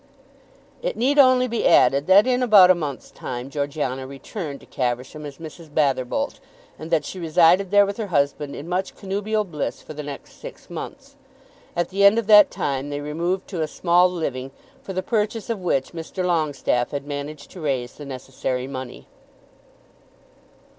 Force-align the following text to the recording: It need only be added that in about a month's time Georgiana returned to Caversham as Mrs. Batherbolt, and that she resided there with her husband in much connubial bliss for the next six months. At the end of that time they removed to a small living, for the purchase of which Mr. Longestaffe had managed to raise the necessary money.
It 0.81 0.97
need 0.97 1.19
only 1.19 1.47
be 1.47 1.67
added 1.67 2.07
that 2.07 2.25
in 2.25 2.41
about 2.41 2.71
a 2.71 2.73
month's 2.73 3.11
time 3.11 3.51
Georgiana 3.51 4.07
returned 4.07 4.59
to 4.61 4.65
Caversham 4.65 5.27
as 5.27 5.37
Mrs. 5.37 5.69
Batherbolt, 5.71 6.39
and 6.79 6.89
that 6.89 7.05
she 7.05 7.19
resided 7.19 7.69
there 7.69 7.85
with 7.85 7.97
her 7.97 8.07
husband 8.07 8.55
in 8.55 8.67
much 8.67 8.95
connubial 8.95 9.43
bliss 9.43 9.79
for 9.83 9.93
the 9.93 10.01
next 10.01 10.41
six 10.41 10.71
months. 10.71 11.17
At 11.75 11.89
the 11.89 12.03
end 12.03 12.17
of 12.17 12.25
that 12.25 12.49
time 12.49 12.89
they 12.89 12.99
removed 12.99 13.47
to 13.49 13.61
a 13.61 13.67
small 13.67 14.09
living, 14.09 14.49
for 14.81 14.93
the 14.93 15.03
purchase 15.03 15.51
of 15.51 15.59
which 15.61 15.91
Mr. 15.91 16.25
Longestaffe 16.25 16.89
had 16.89 17.05
managed 17.05 17.51
to 17.51 17.61
raise 17.61 17.93
the 17.93 18.05
necessary 18.05 18.65
money. 18.65 19.05